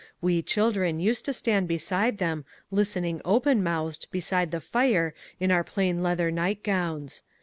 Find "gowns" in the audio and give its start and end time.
6.63-7.21